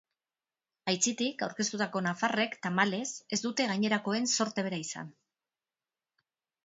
Aitzitik, 0.93 1.43
aurkeztutako 1.47 2.01
nafarrek, 2.07 2.57
tamalez, 2.65 3.05
ez 3.37 3.41
dute 3.45 3.69
gainerakoen 3.73 4.29
zorte 4.41 4.65
bera 4.69 4.81
izan. 4.89 5.13